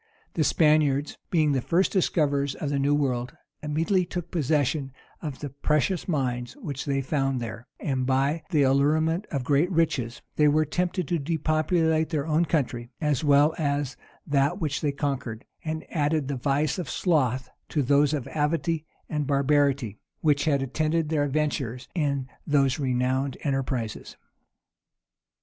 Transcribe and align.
The 0.33 0.43
Spaniards, 0.43 1.19
being 1.29 1.51
the 1.51 1.61
first 1.61 1.91
discoverers 1.91 2.55
of 2.55 2.71
the 2.71 2.79
new 2.79 2.95
world, 2.95 3.37
immediately 3.61 4.03
took 4.03 4.31
possession 4.31 4.91
of 5.21 5.41
the 5.41 5.51
precious 5.51 6.07
mines 6.07 6.53
which 6.57 6.85
they 6.85 7.03
found 7.03 7.39
there; 7.39 7.67
and, 7.79 8.03
by 8.07 8.41
the 8.49 8.63
allurement 8.63 9.27
of 9.27 9.43
great 9.43 9.69
riches, 9.71 10.23
they 10.37 10.47
were 10.47 10.65
tempted 10.65 11.07
to 11.07 11.19
depopulate 11.19 12.09
their 12.09 12.25
own 12.25 12.45
country, 12.45 12.89
as 12.99 13.23
well 13.23 13.53
as 13.59 13.95
that 14.25 14.59
which 14.59 14.81
they 14.81 14.91
conquered; 14.91 15.45
and 15.63 15.85
added 15.91 16.27
the 16.29 16.35
vice 16.35 16.79
of 16.79 16.89
sloth 16.89 17.51
to 17.69 17.83
those 17.83 18.11
of 18.11 18.27
avidity 18.33 18.87
and 19.07 19.27
barbarity, 19.27 19.99
which 20.21 20.45
had 20.45 20.63
attended 20.63 21.09
their 21.09 21.25
adventurers 21.25 21.87
in 21.93 22.27
those 22.47 22.79
renowned 22.79 23.37
enterprises. 23.43 24.17